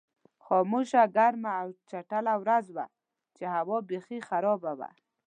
[0.45, 2.85] خاموشه، ګرمه او چټله ورځ وه
[3.35, 4.89] چې هوا بېخي خرابه وه.